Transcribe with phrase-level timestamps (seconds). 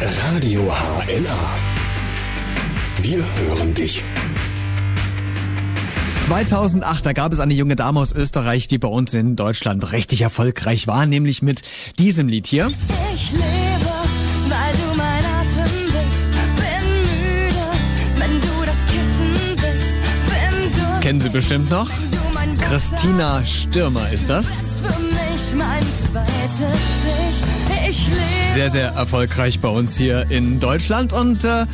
[0.00, 1.38] Radio HNA.
[2.98, 4.04] Wir hören dich.
[6.26, 10.20] 2008, da gab es eine junge Dame aus Österreich, die bei uns in Deutschland richtig
[10.22, 11.62] erfolgreich war, nämlich mit
[11.98, 12.70] diesem Lied hier.
[13.14, 13.44] Ich lebe,
[14.48, 16.30] weil du mein Atem bist.
[16.56, 17.66] Bin müde,
[18.16, 19.94] wenn du das Kissen bist.
[20.26, 21.88] Bin durstig, Kennen Sie bestimmt noch?
[21.88, 24.46] du Christina Stürmer ist das.
[24.46, 26.80] bist für mich mein zweites
[27.30, 27.55] Ich.
[27.88, 28.20] Ich lebe.
[28.54, 31.66] Sehr, sehr erfolgreich bei uns hier in Deutschland und äh,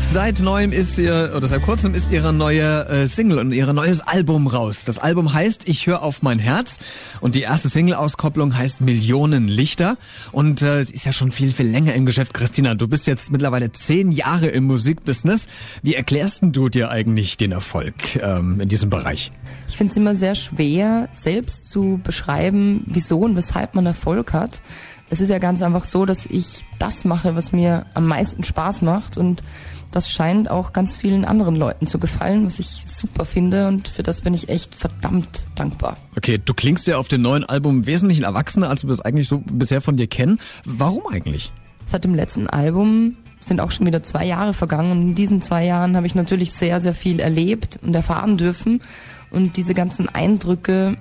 [0.00, 4.00] seit neuem ist ihr, oder seit kurzem ist ihre neue äh, Single und ihr neues
[4.00, 4.84] Album raus.
[4.86, 6.78] Das Album heißt Ich höre auf mein Herz
[7.20, 9.98] und die erste Single-Auskopplung heißt Millionen Lichter
[10.32, 12.32] und äh, sie ist ja schon viel, viel länger im Geschäft.
[12.32, 15.46] Christina, du bist jetzt mittlerweile zehn Jahre im Musikbusiness.
[15.82, 19.30] Wie erklärst denn du dir eigentlich den Erfolg ähm, in diesem Bereich?
[19.68, 24.62] Ich finde es immer sehr schwer, selbst zu beschreiben, wieso und weshalb man Erfolg hat.
[25.10, 28.82] Es ist ja ganz einfach so, dass ich das mache, was mir am meisten Spaß
[28.82, 29.42] macht und
[29.90, 34.04] das scheint auch ganz vielen anderen Leuten zu gefallen, was ich super finde und für
[34.04, 35.96] das bin ich echt verdammt dankbar.
[36.16, 39.42] Okay, du klingst ja auf dem neuen Album wesentlich erwachsener, als wir es eigentlich so
[39.52, 40.38] bisher von dir kennen.
[40.64, 41.52] Warum eigentlich?
[41.86, 45.64] Seit dem letzten Album sind auch schon wieder zwei Jahre vergangen und in diesen zwei
[45.64, 48.80] Jahren habe ich natürlich sehr, sehr viel erlebt und erfahren dürfen
[49.30, 50.96] und diese ganzen Eindrücke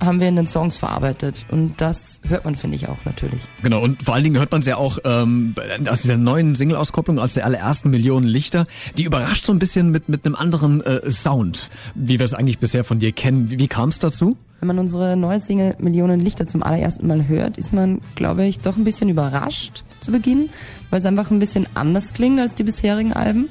[0.00, 3.40] haben wir in den Songs verarbeitet und das hört man, finde ich, auch natürlich.
[3.62, 5.54] Genau, und vor allen Dingen hört man es ja auch ähm,
[5.88, 8.66] aus dieser neuen Single-Auskopplung, aus der allerersten Millionen Lichter,
[8.98, 12.58] die überrascht so ein bisschen mit, mit einem anderen äh, Sound, wie wir es eigentlich
[12.58, 13.50] bisher von dir kennen.
[13.50, 14.36] Wie, wie kam es dazu?
[14.60, 18.60] Wenn man unsere neue Single Millionen Lichter zum allerersten Mal hört, ist man, glaube ich,
[18.60, 20.48] doch ein bisschen überrascht zu Beginn,
[20.90, 23.48] weil es einfach ein bisschen anders klingt als die bisherigen Alben.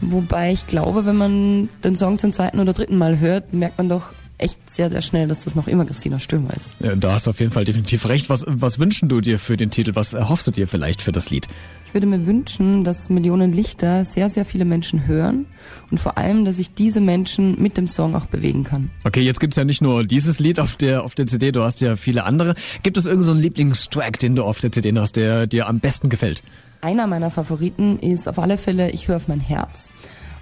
[0.00, 3.88] Wobei ich glaube, wenn man den Song zum zweiten oder dritten Mal hört, merkt man
[3.88, 6.76] doch echt sehr, sehr schnell, dass das noch immer Christina Stürmer ist.
[6.80, 8.30] Ja, da hast du auf jeden Fall definitiv recht.
[8.30, 9.94] Was, was wünschen du dir für den Titel?
[9.94, 11.48] Was erhoffst du dir vielleicht für das Lied?
[11.84, 15.46] Ich würde mir wünschen, dass Millionen Lichter sehr, sehr viele Menschen hören
[15.90, 18.90] und vor allem, dass ich diese Menschen mit dem Song auch bewegen kann.
[19.04, 21.80] Okay, jetzt gibt's ja nicht nur dieses Lied auf der, auf der CD, du hast
[21.80, 22.54] ja viele andere.
[22.82, 25.80] Gibt es irgendeinen so einen Lieblingstrack, den du auf der CD hast, der dir am
[25.80, 26.42] besten gefällt?
[26.80, 29.88] Einer meiner Favoriten ist auf alle Fälle Ich höre auf mein Herz.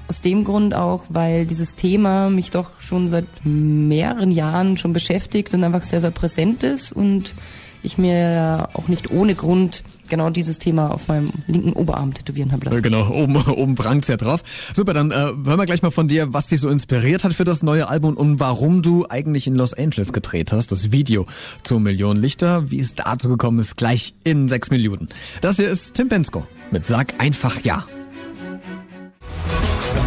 [0.09, 5.53] Aus dem Grund auch, weil dieses Thema mich doch schon seit mehreren Jahren schon beschäftigt
[5.53, 7.34] und einfach sehr, sehr präsent ist und
[7.83, 12.67] ich mir auch nicht ohne Grund genau dieses Thema auf meinem linken Oberarm tätowieren habe
[12.67, 12.83] Äh, lassen.
[12.83, 14.43] Genau, oben, oben prangt's ja drauf.
[14.72, 17.44] Super, dann äh, hören wir gleich mal von dir, was dich so inspiriert hat für
[17.44, 20.73] das neue Album und warum du eigentlich in Los Angeles gedreht hast.
[20.73, 21.27] Das Video
[21.65, 22.71] zu Millionen Lichter.
[22.71, 25.09] Wie es dazu gekommen ist, gleich in sechs Minuten.
[25.41, 27.84] Das hier ist Tim Bensko mit Sag einfach Ja.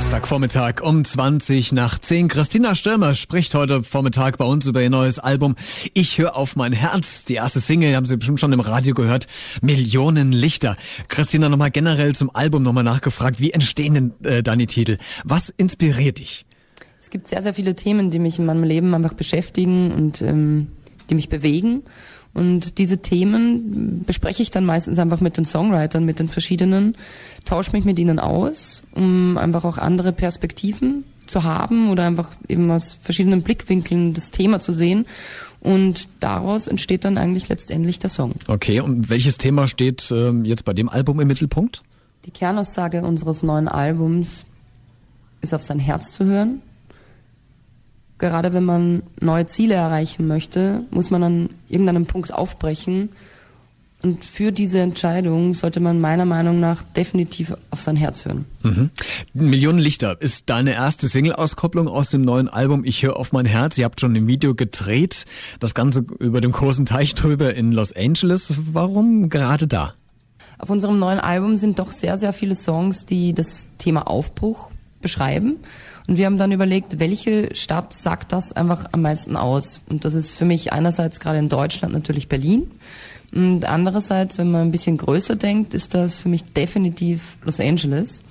[0.09, 2.29] Samstagvormittag um 20 nach 10.
[2.29, 5.55] Christina Stürmer spricht heute Vormittag bei uns über ihr neues Album
[5.93, 7.25] Ich höre auf mein Herz.
[7.25, 9.27] Die erste Single, haben Sie bestimmt schon im Radio gehört,
[9.61, 10.77] Millionen Lichter.
[11.09, 13.39] Christina, nochmal generell zum Album nochmal nachgefragt.
[13.39, 14.97] Wie entstehen denn äh, deine Titel?
[15.25, 16.47] Was inspiriert dich?
[16.99, 20.69] Es gibt sehr, sehr viele Themen, die mich in meinem Leben einfach beschäftigen und ähm,
[21.11, 21.83] die mich bewegen.
[22.33, 26.95] Und diese Themen bespreche ich dann meistens einfach mit den Songwritern, mit den verschiedenen,
[27.43, 32.69] tausche mich mit ihnen aus, um einfach auch andere Perspektiven zu haben oder einfach eben
[32.71, 35.05] aus verschiedenen Blickwinkeln das Thema zu sehen.
[35.59, 38.35] Und daraus entsteht dann eigentlich letztendlich der Song.
[38.47, 41.81] Okay, und welches Thema steht ähm, jetzt bei dem Album im Mittelpunkt?
[42.25, 44.45] Die Kernaussage unseres neuen Albums
[45.41, 46.61] ist auf sein Herz zu hören.
[48.19, 53.09] Gerade wenn man neue Ziele erreichen möchte, muss man an irgendeinem Punkt aufbrechen.
[54.01, 58.45] Und für diese Entscheidung sollte man meiner Meinung nach definitiv auf sein Herz hören.
[58.63, 58.91] Mhm.
[59.33, 63.77] Millionen Lichter ist deine erste Single-Auskopplung aus dem neuen Album Ich höre auf mein Herz.
[63.77, 65.25] Ihr habt schon ein Video gedreht,
[65.59, 68.53] das Ganze über dem großen Teich drüber in Los Angeles.
[68.71, 69.93] Warum gerade da?
[70.59, 74.69] Auf unserem neuen Album sind doch sehr, sehr viele Songs, die das Thema Aufbruch
[75.01, 75.57] beschreiben.
[76.09, 79.79] Und wir haben dann überlegt, welche Stadt sagt das einfach am meisten aus?
[79.89, 82.71] Und das ist für mich einerseits gerade in Deutschland natürlich Berlin.
[83.31, 88.23] Und andererseits, wenn man ein bisschen größer denkt, ist das für mich definitiv Los Angeles.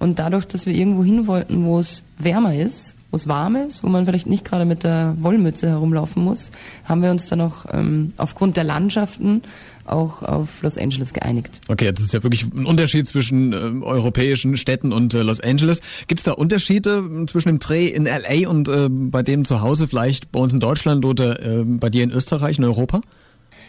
[0.00, 3.84] Und dadurch, dass wir irgendwo hin wollten, wo es wärmer ist, wo es warm ist,
[3.84, 6.50] wo man vielleicht nicht gerade mit der Wollmütze herumlaufen muss,
[6.84, 9.42] haben wir uns dann auch ähm, aufgrund der Landschaften
[9.84, 11.60] auch auf Los Angeles geeinigt.
[11.68, 15.82] Okay, jetzt ist ja wirklich ein Unterschied zwischen äh, europäischen Städten und äh, Los Angeles.
[16.06, 19.60] Gibt es da Unterschiede äh, zwischen dem Dreh in LA und äh, bei dem zu
[19.60, 23.02] Hause vielleicht bei uns in Deutschland oder äh, bei dir in Österreich, in Europa?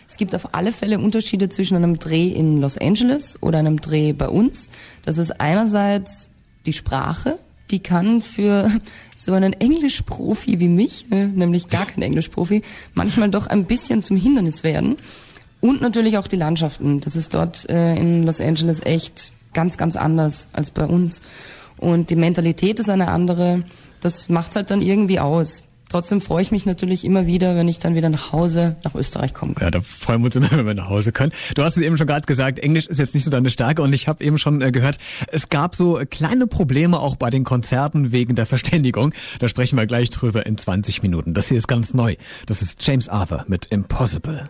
[0.08, 4.14] Es gibt auf alle Fälle Unterschiede zwischen einem Dreh in Los Angeles oder einem Dreh
[4.14, 4.70] bei uns.
[5.04, 6.30] Das ist einerseits
[6.66, 7.40] die Sprache,
[7.74, 8.72] die kann für
[9.16, 12.62] so einen Englischprofi wie mich, nämlich gar kein Englischprofi,
[12.94, 14.98] manchmal doch ein bisschen zum Hindernis werden.
[15.60, 17.00] Und natürlich auch die Landschaften.
[17.00, 21.22] Das ist dort äh, in Los Angeles echt ganz, ganz anders als bei uns.
[21.78, 23.64] Und die Mentalität ist eine andere.
[24.02, 25.64] Das macht's halt dann irgendwie aus.
[25.94, 29.36] Trotzdem freue ich mich natürlich immer wieder, wenn ich dann wieder nach Hause, nach Österreich
[29.36, 29.68] kommen kann.
[29.68, 31.32] Ja, da freuen wir uns immer, wenn wir nach Hause können.
[31.54, 33.94] Du hast es eben schon gerade gesagt, Englisch ist jetzt nicht so deine Stärke und
[33.94, 34.98] ich habe eben schon äh, gehört,
[35.28, 39.14] es gab so kleine Probleme auch bei den Konzerten wegen der Verständigung.
[39.38, 41.36] Da sprechen wir gleich drüber in 20 Minuten.
[41.36, 42.16] Das hier ist ganz neu.
[42.48, 44.50] Das ist James Arthur mit Impossible.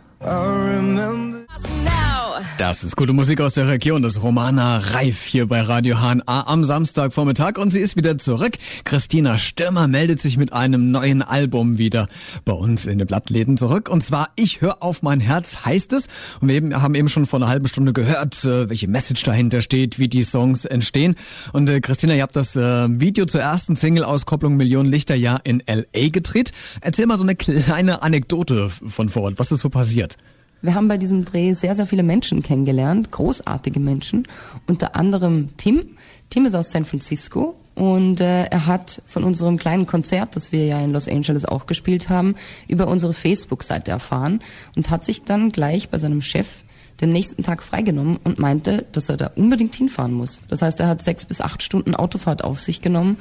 [2.60, 4.04] Das ist gute Musik aus der Region.
[4.04, 8.54] Das Romana Reif hier bei Radio HNA am Samstagvormittag und sie ist wieder zurück.
[8.84, 12.08] Christina Stürmer meldet sich mit einem neuen Album wieder
[12.46, 13.90] bei uns in den Blattläden zurück.
[13.90, 16.08] Und zwar Ich höre auf mein Herz heißt es.
[16.42, 19.98] Und wir haben eben schon vor einer halben Stunde gehört, äh, welche Message dahinter steht,
[19.98, 21.16] wie die Songs entstehen.
[21.54, 25.68] Und äh, Christina, ihr habt das äh, Video zur ersten Single-Auskopplung Millionen Lichter ja in
[25.68, 26.10] L.A.
[26.10, 26.52] gedreht.
[26.82, 29.40] Erzähl mal so eine kleine Anekdote von vor Ort.
[29.40, 30.18] Was ist so passiert?
[30.64, 34.26] Wir haben bei diesem Dreh sehr, sehr viele Menschen kennengelernt, großartige Menschen,
[34.66, 35.98] unter anderem Tim.
[36.30, 40.66] Tim ist aus San Francisco und äh, er hat von unserem kleinen Konzert, das wir
[40.66, 42.36] ja in Los Angeles auch gespielt haben,
[42.70, 44.40] über unsere Facebook-Seite erfahren
[44.78, 46.64] und hat sich dann gleich bei seinem Chef
[47.02, 50.40] den nächsten Tag freigenommen und meinte, dass er da unbedingt hinfahren muss.
[50.48, 53.18] Das heißt, er hat sechs bis acht Stunden Autofahrt auf sich genommen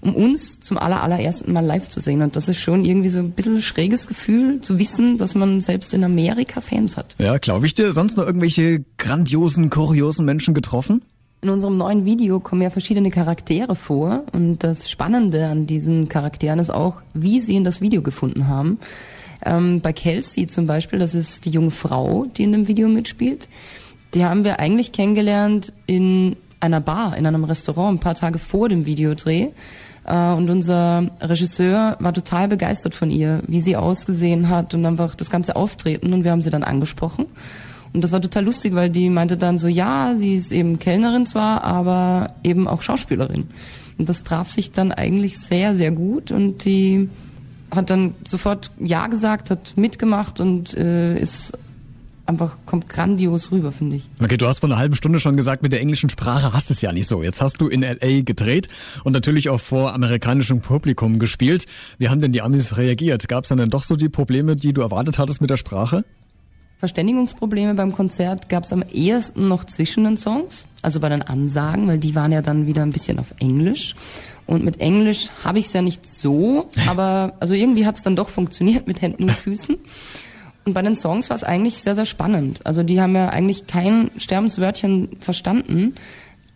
[0.00, 2.22] um uns zum aller, allerersten Mal live zu sehen.
[2.22, 5.60] Und das ist schon irgendwie so ein bisschen ein schräges Gefühl, zu wissen, dass man
[5.60, 7.16] selbst in Amerika Fans hat.
[7.18, 7.92] Ja, glaube ich dir.
[7.92, 11.02] Sonst noch irgendwelche grandiosen, kuriosen Menschen getroffen?
[11.42, 16.58] In unserem neuen Video kommen ja verschiedene Charaktere vor und das Spannende an diesen Charakteren
[16.58, 18.78] ist auch, wie sie in das Video gefunden haben.
[19.44, 23.48] Ähm, bei Kelsey zum Beispiel, das ist die junge Frau, die in dem Video mitspielt,
[24.14, 28.68] die haben wir eigentlich kennengelernt in einer Bar, in einem Restaurant, ein paar Tage vor
[28.68, 29.48] dem Videodreh.
[30.04, 35.14] Äh, und unser Regisseur war total begeistert von ihr, wie sie ausgesehen hat und einfach
[35.14, 36.12] das ganze Auftreten.
[36.12, 37.26] Und wir haben sie dann angesprochen.
[37.92, 41.26] Und das war total lustig, weil die meinte dann so, ja, sie ist eben Kellnerin
[41.26, 43.48] zwar, aber eben auch Schauspielerin.
[43.98, 46.30] Und das traf sich dann eigentlich sehr, sehr gut.
[46.30, 47.08] Und die
[47.74, 51.52] hat dann sofort Ja gesagt, hat mitgemacht und äh, ist
[52.26, 54.08] einfach kommt grandios rüber, finde ich.
[54.22, 56.80] Okay, du hast vor einer halben Stunde schon gesagt, mit der englischen Sprache hast es
[56.80, 57.22] ja nicht so.
[57.22, 58.68] Jetzt hast du in LA gedreht
[59.04, 61.66] und natürlich auch vor amerikanischem Publikum gespielt.
[61.98, 63.28] Wie haben denn die Amis reagiert?
[63.28, 66.04] Gab es dann, dann doch so die Probleme, die du erwartet hattest mit der Sprache?
[66.78, 71.88] Verständigungsprobleme beim Konzert gab es am ehesten noch zwischen den Songs, also bei den Ansagen,
[71.88, 73.94] weil die waren ja dann wieder ein bisschen auf Englisch.
[74.46, 78.14] Und mit Englisch habe ich es ja nicht so, aber also irgendwie hat es dann
[78.14, 79.78] doch funktioniert mit Händen und Füßen.
[80.66, 82.66] Und bei den Songs war es eigentlich sehr, sehr spannend.
[82.66, 85.94] Also die haben ja eigentlich kein Sterbenswörtchen verstanden.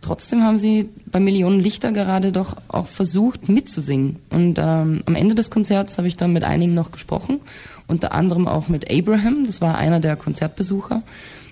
[0.01, 4.17] Trotzdem haben sie bei Millionen Lichter gerade doch auch versucht mitzusingen.
[4.29, 7.39] Und ähm, am Ende des Konzerts habe ich dann mit einigen noch gesprochen,
[7.87, 11.03] unter anderem auch mit Abraham, das war einer der Konzertbesucher.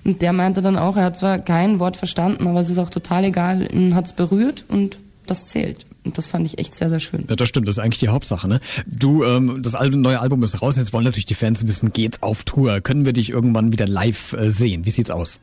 [0.04, 2.90] Und der meinte dann auch, er hat zwar kein Wort verstanden, aber es ist auch
[2.90, 5.86] total egal, ihn hat es berührt und das zählt.
[6.04, 7.26] Und das fand ich echt sehr, sehr schön.
[7.28, 8.48] Ja, das stimmt, das ist eigentlich die Hauptsache.
[8.48, 8.60] Ne?
[8.86, 12.22] Du, ähm, das Album, neue Album ist raus, jetzt wollen natürlich die Fans wissen, geht's
[12.22, 12.80] auf Tour?
[12.80, 14.86] Können wir dich irgendwann wieder live äh, sehen?
[14.86, 15.40] Wie sieht's aus?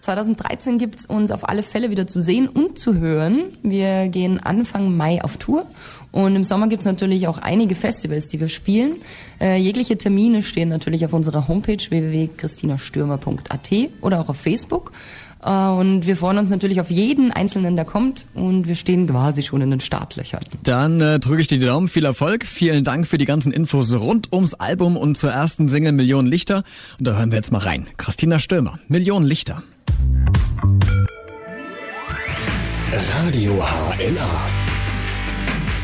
[0.00, 3.58] 2013 gibt's uns auf alle Fälle wieder zu sehen und zu hören.
[3.62, 5.66] Wir gehen Anfang Mai auf Tour
[6.12, 8.96] und im Sommer gibt's natürlich auch einige Festivals, die wir spielen.
[9.40, 13.70] Äh, jegliche Termine stehen natürlich auf unserer Homepage www.christinastürmer.at
[14.00, 14.92] oder auch auf Facebook.
[15.48, 18.26] Äh, und wir freuen uns natürlich auf jeden Einzelnen, der kommt.
[18.34, 20.40] Und wir stehen quasi schon in den Startlöchern.
[20.62, 21.88] Dann äh, drücke ich dir die Daumen.
[21.88, 22.44] Viel Erfolg.
[22.44, 26.64] Vielen Dank für die ganzen Infos rund ums Album und zur ersten Single Millionen Lichter.
[26.98, 27.86] Und da hören wir jetzt mal rein.
[27.96, 29.62] Christina Stürmer, Millionen Lichter.
[33.24, 34.28] Radio HNA.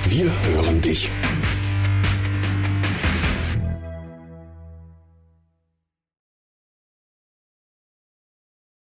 [0.07, 1.11] Wir hören dich.